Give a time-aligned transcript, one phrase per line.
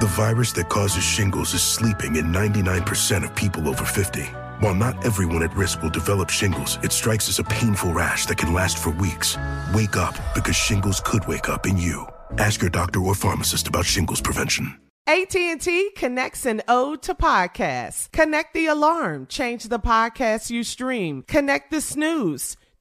[0.00, 4.22] The virus that causes shingles is sleeping in 99% of people over 50.
[4.58, 8.38] While not everyone at risk will develop shingles, it strikes as a painful rash that
[8.38, 9.36] can last for weeks.
[9.74, 12.06] Wake up because shingles could wake up in you.
[12.38, 14.78] Ask your doctor or pharmacist about shingles prevention.
[15.06, 18.10] AT&T connects an ode to podcasts.
[18.12, 21.22] Connect the alarm, change the podcast you stream.
[21.26, 22.56] Connect the snooze.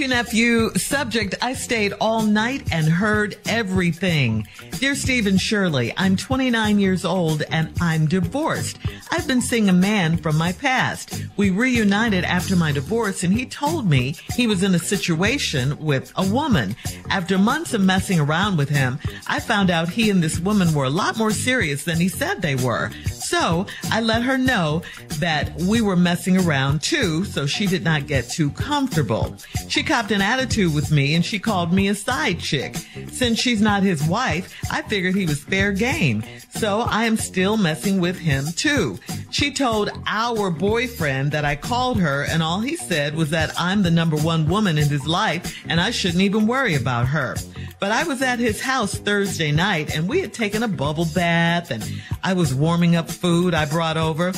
[0.00, 0.70] You, nephew.
[0.78, 4.48] Subject, I stayed all night and heard everything.
[4.78, 8.78] Dear Steve and Shirley, I'm 29 years old and I'm divorced.
[9.10, 11.22] I've been seeing a man from my past.
[11.36, 16.14] We reunited after my divorce and he told me he was in a situation with
[16.16, 16.76] a woman.
[17.10, 20.84] After months of messing around with him, I found out he and this woman were
[20.84, 22.90] a lot more serious than he said they were.
[23.30, 24.82] So I let her know
[25.20, 29.36] that we were messing around too, so she did not get too comfortable.
[29.68, 32.74] She copped an attitude with me and she called me a side chick.
[33.12, 36.24] Since she's not his wife, I figured he was fair game.
[36.56, 38.98] So I am still messing with him too.
[39.30, 43.84] She told our boyfriend that I called her and all he said was that I'm
[43.84, 47.36] the number one woman in his life and I shouldn't even worry about her.
[47.80, 51.70] But I was at his house Thursday night and we had taken a bubble bath
[51.70, 51.82] and
[52.22, 54.34] I was warming up food I brought over.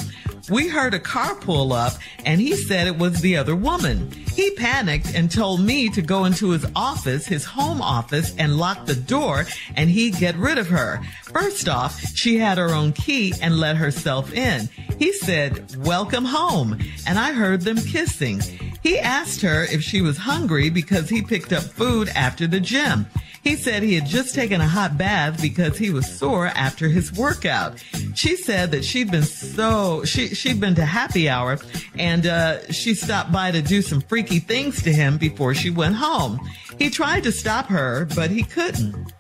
[0.49, 1.95] We heard a car pull up
[2.25, 4.13] and he said it was the other woman.
[4.13, 8.87] He panicked and told me to go into his office, his home office, and lock
[8.87, 11.03] the door and he'd get rid of her.
[11.25, 14.69] First off, she had her own key and let herself in.
[15.01, 16.79] He said, welcome home.
[17.09, 18.41] And I heard them kissing.
[18.85, 23.07] He asked her if she was hungry because he picked up food after the gym.
[23.43, 27.13] He said he had just taken a hot bath because he was sore after his
[27.13, 27.83] workout.
[28.15, 31.59] She said that she'd been so she she'd been to happy hour
[31.99, 35.97] and uh, she stopped by to do some freaky things to him before she went
[35.97, 36.41] home.
[36.79, 39.13] He tried to stop her, but he couldn't.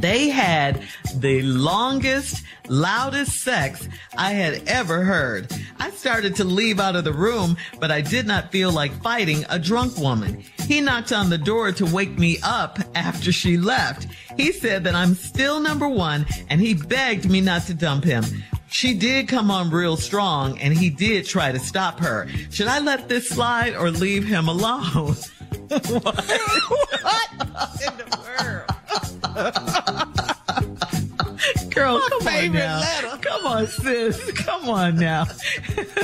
[0.00, 0.82] They had
[1.16, 3.86] the longest, loudest sex
[4.16, 5.52] I had ever heard.
[5.78, 9.44] I started to leave out of the room, but I did not feel like fighting
[9.50, 10.42] a drunk woman.
[10.66, 14.06] He knocked on the door to wake me up after she left.
[14.36, 18.24] He said that I'm still number one and he begged me not to dump him.
[18.70, 22.28] She did come on real strong and he did try to stop her.
[22.50, 25.16] Should I let this slide or leave him alone?
[25.68, 25.84] what?
[25.92, 27.30] what
[27.82, 28.69] in the world?
[31.70, 32.80] Girl, My come on now.
[32.80, 33.18] letter.
[33.22, 34.32] Come on, sis.
[34.32, 35.26] Come on now.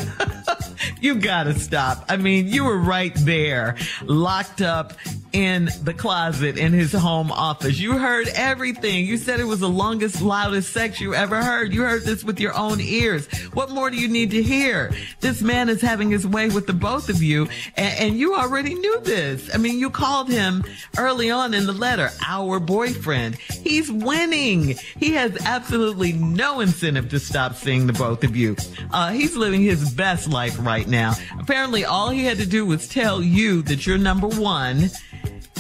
[1.00, 2.04] you gotta stop.
[2.08, 4.94] I mean, you were right there, locked up
[5.36, 7.78] in the closet in his home office.
[7.78, 9.04] You heard everything.
[9.04, 11.74] You said it was the longest, loudest sex you ever heard.
[11.74, 13.26] You heard this with your own ears.
[13.52, 14.92] What more do you need to hear?
[15.20, 18.74] This man is having his way with the both of you, and, and you already
[18.76, 19.54] knew this.
[19.54, 20.64] I mean, you called him
[20.96, 23.34] early on in the letter, our boyfriend.
[23.34, 24.78] He's winning.
[24.96, 28.56] He has absolutely no incentive to stop seeing the both of you.
[28.90, 31.12] Uh, he's living his best life right now.
[31.38, 34.88] Apparently, all he had to do was tell you that you're number one.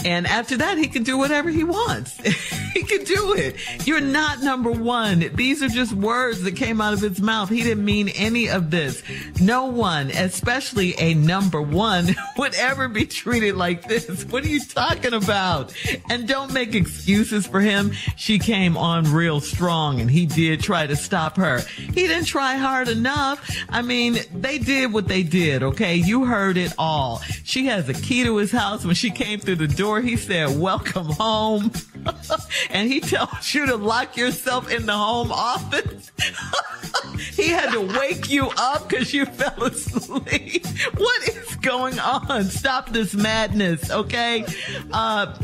[0.06, 2.16] And after that, he can do whatever he wants.
[2.74, 3.56] he can do it.
[3.88, 5.32] You're not number one.
[5.34, 7.48] These are just words that came out of his mouth.
[7.48, 9.02] He didn't mean any of this.
[9.40, 14.24] No one, especially a number one, would ever be treated like this.
[14.26, 15.74] What are you talking about?
[16.08, 17.90] And don't make excuses for him.
[18.14, 21.62] She came on real strong and he did try to stop her.
[21.76, 23.44] He didn't try hard enough.
[23.68, 25.96] I mean, they did what they did, okay?
[25.96, 27.22] You heard it all.
[27.42, 28.84] She has a key to his house.
[28.84, 31.72] When she came through the door, he said, welcome home.
[32.70, 36.10] and he tells you to lock yourself in the home office.
[37.34, 40.66] he had to wake you up because you fell asleep.
[40.96, 42.44] What is going on?
[42.44, 44.44] Stop this madness, okay?
[44.92, 45.34] Uh,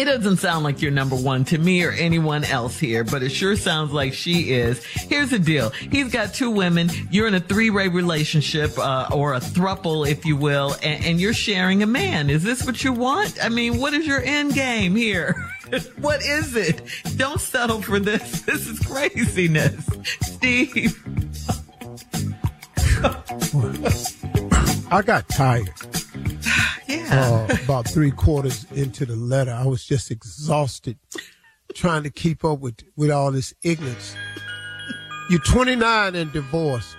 [0.00, 3.30] it doesn't sound like you're number one to me or anyone else here, but it
[3.30, 4.84] sure sounds like she is.
[4.84, 5.70] Here's the deal.
[5.70, 6.90] He's got two women.
[7.10, 11.32] You're in a three-way relationship, uh, or a thruple, if you will, and, and you're
[11.32, 12.30] sharing a man.
[12.30, 13.42] Is this what you want?
[13.42, 15.34] I mean, what is your end game here?
[16.00, 16.82] what is it?
[17.16, 18.42] Don't settle for this.
[18.48, 19.84] This is craziness.
[20.22, 20.96] Steve.
[24.90, 25.97] I got tired.
[26.88, 27.46] Yeah.
[27.50, 30.98] Uh, about three quarters into the letter, I was just exhausted
[31.74, 34.16] trying to keep up with, with all this ignorance.
[35.30, 36.96] You're 29 and divorced.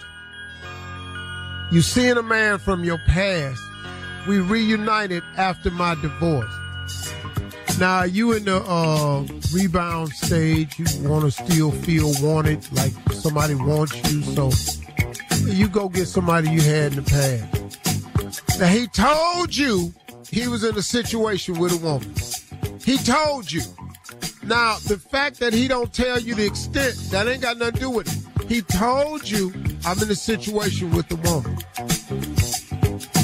[1.72, 3.62] You seeing a man from your past.
[4.28, 6.54] We reunited after my divorce.
[7.80, 10.78] Now you in the uh, rebound stage.
[10.78, 14.22] You want to still feel wanted, like somebody wants you.
[14.22, 14.52] So
[15.46, 17.59] you go get somebody you had in the past.
[18.60, 19.94] Now he told you
[20.30, 22.14] he was in a situation with a woman.
[22.84, 23.62] He told you.
[24.44, 27.80] Now the fact that he don't tell you the extent that ain't got nothing to
[27.80, 28.50] do with it.
[28.50, 29.54] He told you
[29.86, 31.58] I'm in a situation with the woman.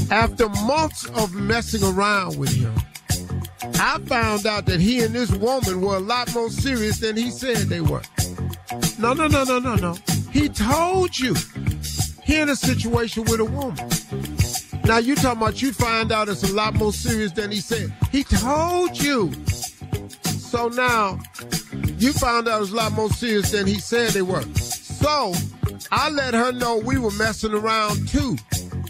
[0.09, 2.73] After months of messing around with him,
[3.77, 7.29] I found out that he and this woman were a lot more serious than he
[7.29, 8.03] said they were.
[8.97, 9.97] No, no, no, no, no, no.
[10.31, 11.35] He told you
[12.23, 14.34] he in a situation with a woman.
[14.85, 17.91] Now you talking about you find out it's a lot more serious than he said.
[18.11, 19.33] He told you.
[20.23, 21.19] So now
[21.97, 24.43] you found out it's a lot more serious than he said they were.
[24.53, 25.33] So
[25.91, 28.37] I let her know we were messing around too.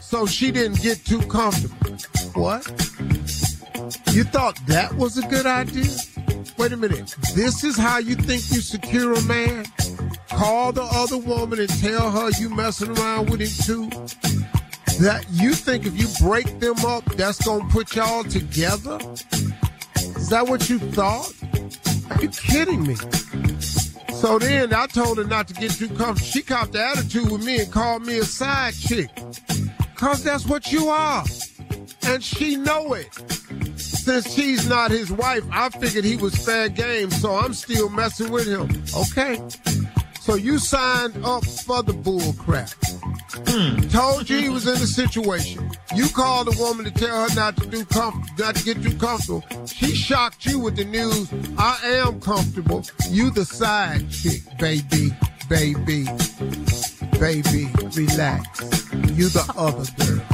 [0.01, 1.75] So she didn't get too comfortable.
[2.33, 2.67] What?
[4.11, 5.95] You thought that was a good idea?
[6.57, 7.15] Wait a minute.
[7.35, 9.65] This is how you think you secure a man?
[10.29, 14.34] Call the other woman and tell her you messing around with him too?
[14.99, 18.97] That you think if you break them up, that's gonna put y'all together?
[19.95, 21.33] Is that what you thought?
[22.11, 22.95] Are you kidding me?
[24.13, 26.19] So then I told her not to get too comfortable.
[26.19, 29.09] She copped the attitude with me and called me a side chick.
[29.95, 31.25] Cause that's what you are.
[32.03, 33.13] And she know it.
[33.77, 38.31] Since she's not his wife, I figured he was fair game, so I'm still messing
[38.31, 38.69] with him.
[38.95, 39.41] Okay.
[40.21, 42.69] So you signed up for the bull crap.
[43.91, 45.69] Told you he was in a situation.
[45.93, 48.97] You called the woman to tell her not to do comf- not to get too
[48.97, 49.43] comfortable.
[49.67, 51.31] She shocked you with the news.
[51.57, 52.85] I am comfortable.
[53.09, 55.11] You the side chick, baby,
[55.49, 56.05] baby,
[57.19, 57.69] baby.
[57.93, 58.61] Relax.
[59.11, 60.25] You the other girl.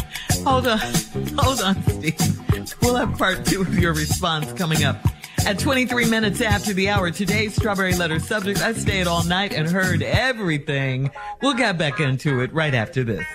[0.46, 0.78] Hold on.
[1.40, 2.82] Hold on, Steve.
[2.82, 4.98] We'll have part two of your response coming up.
[5.46, 9.68] At 23 minutes after the hour, today's Strawberry Letter subject, I stayed all night and
[9.68, 11.10] heard everything.
[11.42, 13.26] We'll get back into it right after this.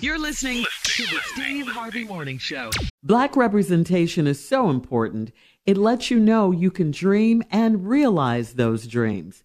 [0.00, 2.70] You're listening to the Steve Harvey Morning Show.
[3.02, 5.32] Black representation is so important.
[5.66, 9.44] It lets you know you can dream and realize those dreams.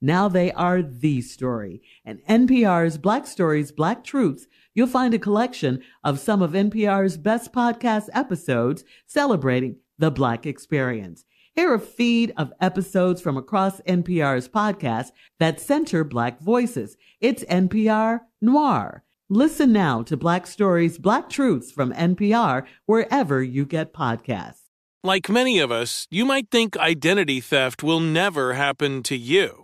[0.00, 1.82] Now they are the story.
[2.04, 7.52] And NPR's Black Stories, Black Truths, you'll find a collection of some of NPR's best
[7.52, 11.24] podcast episodes celebrating the Black experience.
[11.54, 16.96] Hear a feed of episodes from across NPR's podcasts that center Black voices.
[17.20, 19.04] It's NPR Noir.
[19.30, 24.64] Listen now to Black Stories, Black Truths from NPR wherever you get podcasts.
[25.02, 29.63] Like many of us, you might think identity theft will never happen to you.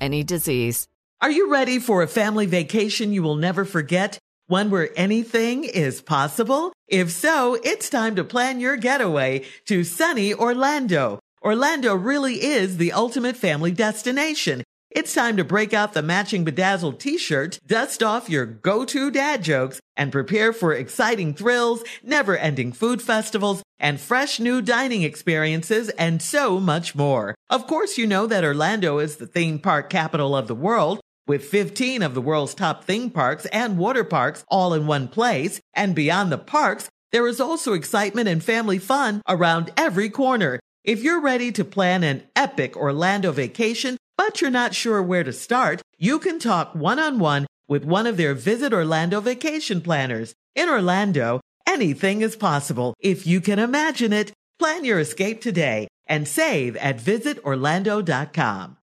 [0.00, 0.86] any disease.
[1.20, 4.18] Are you ready for a family vacation you will never forget?
[4.48, 6.72] One where anything is possible?
[6.88, 11.18] If so, it's time to plan your getaway to sunny Orlando.
[11.42, 14.62] Orlando really is the ultimate family destination.
[14.90, 19.80] It's time to break out the matching bedazzled t-shirt, dust off your go-to dad jokes,
[19.96, 26.60] and prepare for exciting thrills, never-ending food festivals, and fresh new dining experiences, and so
[26.60, 27.34] much more.
[27.50, 31.44] Of course, you know that Orlando is the theme park capital of the world, with
[31.44, 35.60] 15 of the world's top theme parks and water parks all in one place.
[35.74, 40.60] And beyond the parks, there is also excitement and family fun around every corner.
[40.84, 45.32] If you're ready to plan an epic Orlando vacation, but you're not sure where to
[45.32, 50.34] start, you can talk one on one with one of their Visit Orlando vacation planners.
[50.54, 54.32] In Orlando, anything is possible if you can imagine it.
[54.58, 58.76] Plan your escape today and save at visitorlando.com.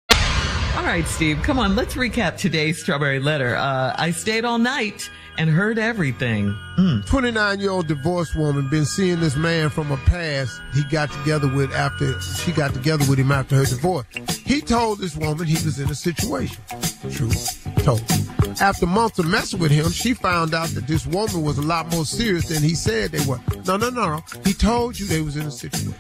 [0.78, 3.56] All right, Steve, come on, let's recap today's Strawberry Letter.
[3.56, 6.56] Uh, I stayed all night and heard everything.
[7.06, 11.48] 29 year old divorced woman been seeing this man from a past he got together
[11.48, 14.06] with after she got together with him after her divorce.
[14.46, 16.64] He told this woman he was in a situation.
[17.12, 17.30] True.
[17.84, 18.02] Told.
[18.60, 21.90] After months of messing with him, she found out that this woman was a lot
[21.92, 23.40] more serious than he said they were.
[23.66, 24.24] No, no, no, no.
[24.44, 25.96] He told you they was in a situation.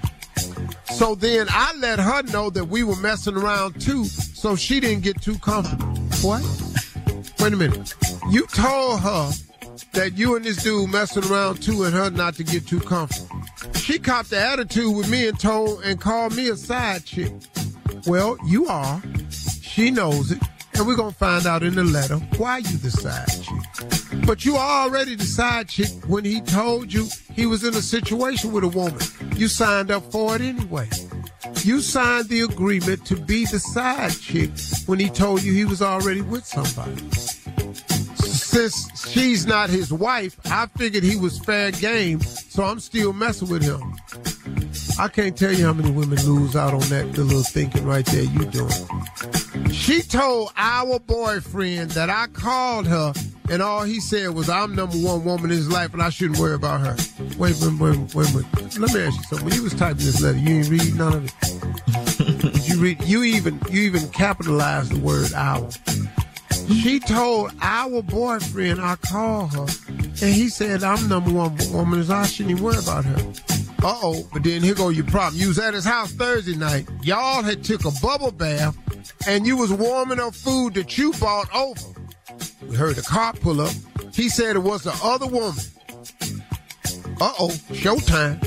[0.93, 5.03] So then I let her know that we were messing around too, so she didn't
[5.03, 5.88] get too comfortable.
[6.22, 6.43] What?
[7.39, 7.93] Wait a minute.
[8.29, 9.31] You told her
[9.93, 13.41] that you and this dude messing around too and her not to get too comfortable.
[13.75, 17.31] She copped the attitude with me and told and called me a side chick.
[18.05, 19.01] Well, you are.
[19.62, 20.41] She knows it.
[20.75, 24.25] And we're gonna find out in the letter why you the side chick.
[24.25, 28.51] But you already the side chick when he told you he was in a situation
[28.51, 29.01] with a woman.
[29.35, 30.89] You signed up for it anyway.
[31.63, 34.49] You signed the agreement to be the side chick
[34.87, 37.09] when he told you he was already with somebody.
[38.25, 43.49] Since she's not his wife, I figured he was fair game, so I'm still messing
[43.49, 43.95] with him.
[44.99, 48.23] I can't tell you how many women lose out on that little thinking right there
[48.23, 49.00] you doing.
[49.81, 53.13] She told our boyfriend that I called her
[53.50, 56.38] and all he said was, I'm number one woman in his life and I shouldn't
[56.38, 56.95] worry about her.
[57.39, 58.77] Wait, wait, wait, wait, wait.
[58.77, 59.43] Let me ask you something.
[59.43, 62.53] When you was typing this letter, you didn't read none of it.
[62.53, 65.67] Did you read you even you even capitalized the word our.
[66.67, 72.11] She told our boyfriend I called her and he said I'm number one woman in
[72.11, 73.17] I shouldn't even worry about her.
[73.83, 75.41] Uh oh, but then here go your problem.
[75.41, 76.88] You was at his house Thursday night.
[77.01, 78.77] Y'all had took a bubble bath
[79.27, 82.01] and you was warming up food that you bought over.
[82.67, 83.74] We heard the car pull up.
[84.13, 85.63] He said it was the other woman.
[87.20, 88.39] Uh oh, showtime.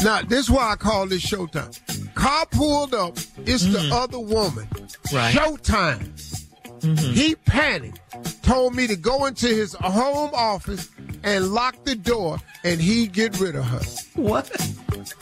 [0.04, 2.14] now, this is why I call this showtime.
[2.14, 3.16] Car pulled up.
[3.46, 3.88] It's mm-hmm.
[3.88, 4.68] the other woman.
[5.12, 5.34] Right.
[5.34, 6.49] Showtime.
[6.80, 7.12] Mm-hmm.
[7.12, 10.88] He panicked, told me to go into his home office
[11.22, 13.80] and lock the door and he'd get rid of her.
[14.14, 14.50] What?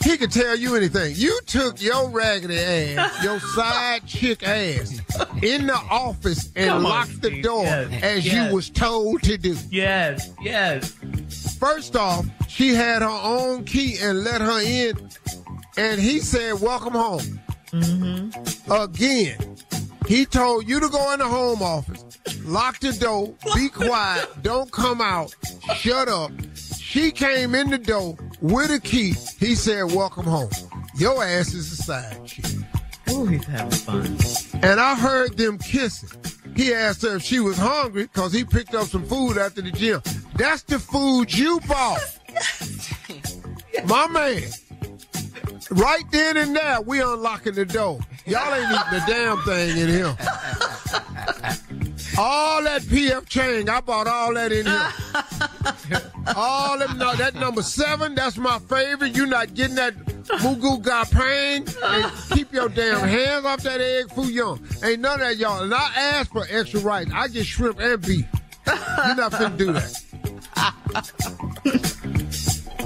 [0.03, 1.13] He could tell you anything.
[1.15, 4.99] You took your raggedy ass, your side chick ass,
[5.41, 8.49] in the office and Come locked on, the door yes, as yes.
[8.49, 9.55] you was told to do.
[9.69, 10.93] Yes, yes.
[11.59, 14.97] First off, she had her own key and let her in,
[15.77, 17.39] and he said, "Welcome home."
[17.71, 18.71] Mm-hmm.
[18.71, 19.48] Again,
[20.09, 22.03] he told you to go in the home office,
[22.43, 25.35] lock the door, be quiet, don't come out,
[25.75, 26.31] shut up.
[26.55, 29.13] She came in the door with a key.
[29.37, 30.49] He said, Welcome home.
[30.95, 32.43] Your ass is a side chick.
[33.09, 34.17] Oh, he's having fun.
[34.63, 36.09] And I heard them kissing.
[36.55, 39.69] He asked her if she was hungry because he picked up some food after the
[39.71, 40.01] gym.
[40.33, 42.01] That's the food you bought.
[43.85, 44.41] My man.
[45.71, 47.99] Right then and there, we unlocking the door.
[48.25, 50.15] Y'all ain't eating a damn thing in here.
[52.17, 54.91] All that PF Chang, I bought all that in here.
[56.35, 59.15] all them, that number seven, that's my favorite.
[59.15, 59.93] You not getting that
[60.43, 61.65] Moo Goo Gai Pan.
[61.83, 64.59] And keep your damn hands off that egg foo young.
[64.83, 65.63] Ain't none of that, y'all.
[65.63, 67.07] And I ask for extra rice.
[67.13, 68.25] I get shrimp and beef.
[68.67, 70.03] You're not finna do that.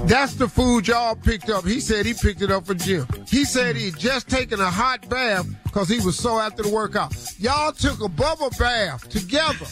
[0.06, 1.64] That's the food y'all picked up.
[1.64, 3.06] He said he picked it up for gym.
[3.26, 7.14] He said he just taken a hot bath because he was so after the workout.
[7.38, 9.66] Y'all took a bubble bath together.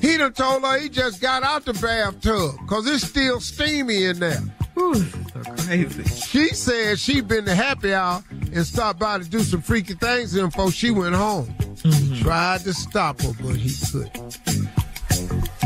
[0.00, 4.18] He done told her he just got out the bathtub because it's still steamy in
[4.18, 4.40] there.
[4.76, 6.02] Ooh, so crazy.
[6.04, 10.34] She said she been to happy hour and stopped by to do some freaky things
[10.34, 11.46] before she went home.
[11.84, 12.22] Mm-hmm.
[12.22, 14.38] Tried to stop her, but he couldn't.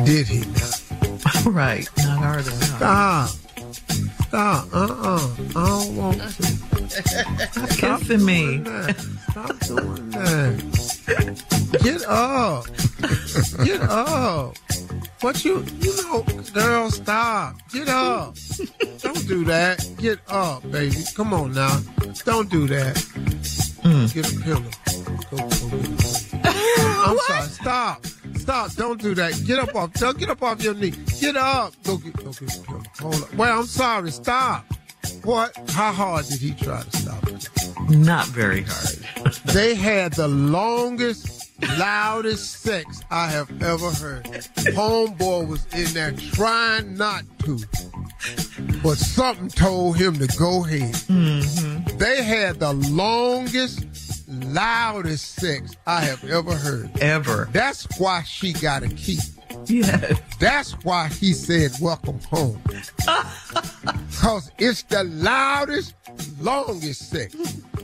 [0.04, 0.82] Did he not?
[1.46, 1.88] right.
[2.16, 2.62] Not hard enough.
[2.64, 3.28] Stop.
[4.28, 4.68] Stop.
[4.72, 5.36] Uh-uh.
[5.38, 6.42] I don't want to.
[6.92, 8.62] Stop kissing me.
[9.30, 10.62] Stop doing that.
[11.82, 12.66] Get up.
[13.64, 14.56] Get up.
[15.20, 17.56] What you, you know, girl, stop.
[17.72, 18.36] Get up.
[19.00, 19.86] Don't do that.
[19.98, 20.96] Get up, baby.
[21.14, 21.80] Come on now.
[22.24, 22.96] Don't do that.
[23.84, 24.12] Mm.
[24.14, 24.70] Get a pillow.
[25.30, 27.04] Go, go get a pillow.
[27.06, 27.48] I'm sorry.
[27.48, 28.06] Stop.
[28.46, 28.72] Stop.
[28.74, 29.42] Don't do that.
[29.44, 29.92] Get up off.
[29.92, 30.92] Get up off your knee.
[31.20, 31.74] Get up.
[31.82, 32.14] Go get.
[32.14, 32.52] Go get.
[33.00, 33.34] Hold up.
[33.34, 34.12] Well, I'm sorry.
[34.12, 34.64] Stop.
[35.24, 35.52] What?
[35.70, 37.48] How hard did he try to stop it?
[37.90, 39.34] Not very hard.
[39.46, 44.24] they had the longest, loudest sex I have ever heard.
[44.76, 47.58] Homeboy was in there trying not to,
[48.80, 50.94] but something told him to go ahead.
[50.94, 51.98] Mm-hmm.
[51.98, 53.86] They had the longest,
[54.56, 56.90] loudest sex I have ever heard.
[56.98, 57.48] Ever.
[57.52, 59.18] That's why she got a key.
[59.66, 60.18] Yes.
[60.40, 62.60] That's why he said, Welcome home.
[64.16, 65.94] Because it's the loudest,
[66.40, 67.36] longest sex.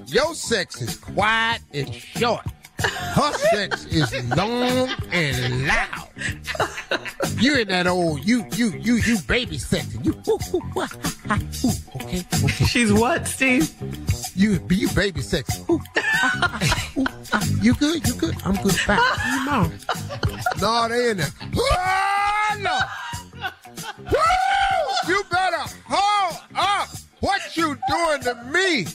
[0.06, 2.46] Your sex is quiet and short.
[2.80, 6.08] Her sex is long and loud.
[7.38, 9.86] You in that old you you you you baby sex.
[10.02, 10.86] You ooh, ooh, ooh, ooh,
[11.96, 12.64] okay, okay.
[12.66, 13.70] She's what, Steve?
[14.34, 15.60] You you baby sex.
[15.68, 15.80] Ooh,
[16.96, 17.06] ooh,
[17.60, 18.06] you good?
[18.06, 18.36] You good?
[18.44, 18.78] I'm good.
[18.86, 19.00] Back.
[19.26, 19.70] You know.
[20.60, 21.28] No, they in there.
[21.56, 22.78] Oh, no.
[24.10, 25.08] Woo!
[25.08, 26.88] You better hold up.
[27.20, 28.86] What you doing to me?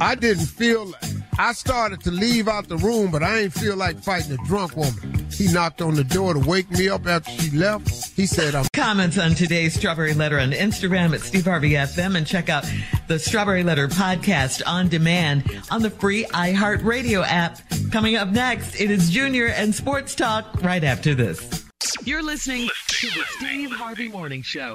[0.00, 0.86] I didn't feel.
[0.86, 1.02] Like,
[1.38, 4.76] I started to leave out the room, but I ain't feel like fighting a drunk
[4.76, 5.17] woman.
[5.38, 8.16] He knocked on the door to wake me up after she left.
[8.16, 8.66] He said, I'm.
[8.72, 12.64] Comments on today's Strawberry Letter on Instagram at Steve Harvey FM and check out
[13.06, 17.60] the Strawberry Letter podcast on demand on the free iHeartRadio app.
[17.92, 21.64] Coming up next, it is Junior and Sports Talk right after this.
[22.02, 24.74] You're listening to the Steve Harvey Morning Show.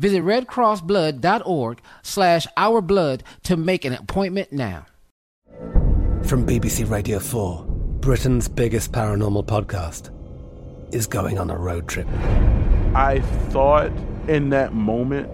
[0.00, 4.86] Visit redcrossblood.org slash ourblood to make an appointment now.
[6.24, 7.66] From BBC Radio 4,
[8.00, 10.08] Britain's biggest paranormal podcast
[10.94, 12.08] is going on a road trip.
[12.94, 13.92] I thought
[14.26, 15.28] in that moment,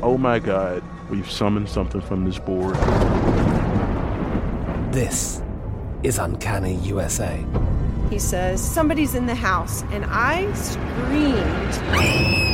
[0.00, 2.76] oh my God, we've summoned something from this board.
[4.92, 5.42] This
[6.04, 7.44] is Uncanny USA.
[8.10, 12.53] He says, Somebody's in the house, and I screamed.